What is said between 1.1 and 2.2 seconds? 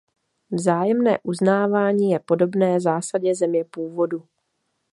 uznávání je